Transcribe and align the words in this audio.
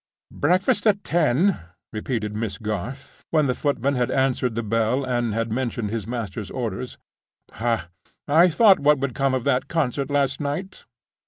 "Breakfast 0.33 0.87
at 0.87 1.03
ten?" 1.03 1.59
repeated 1.93 2.33
Miss 2.33 2.57
Garth, 2.57 3.23
when 3.29 3.45
the 3.45 3.53
footman 3.53 3.93
had 3.93 4.09
answered 4.09 4.55
the 4.55 4.63
bell, 4.63 5.05
and 5.05 5.35
had 5.35 5.51
mentioned 5.51 5.91
his 5.91 6.07
master's 6.07 6.49
orders. 6.49 6.97
"Ha! 7.51 7.87
I 8.27 8.49
thought 8.49 8.79
what 8.79 8.97
would 8.97 9.13
come 9.13 9.35
of 9.35 9.43
that 9.43 9.67
concert 9.67 10.09
last 10.09 10.39
night. 10.41 10.85